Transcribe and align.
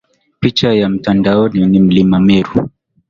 Picha 0.39 0.73
ya 0.73 0.89
Mtandaoni 0.89 1.65
ni 1.65 1.79
Mlima 1.79 2.19
Meru 2.19 2.69